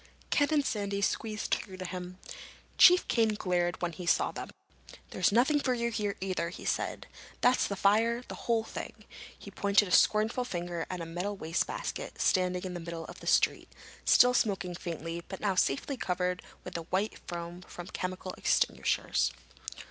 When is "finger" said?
10.43-10.87